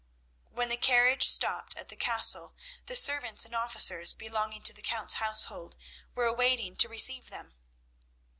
When 0.49 0.69
the 0.69 0.77
carriage 0.77 1.27
stopped 1.27 1.77
at 1.77 1.89
the 1.89 1.95
Castle, 1.95 2.55
the 2.87 2.95
servants 2.95 3.45
and 3.45 3.53
officers 3.53 4.13
belonging 4.13 4.63
to 4.63 4.73
the 4.73 4.81
Count's 4.81 5.13
household 5.21 5.75
were 6.15 6.33
waiting 6.33 6.75
to 6.77 6.89
receive 6.89 7.29
them. 7.29 7.53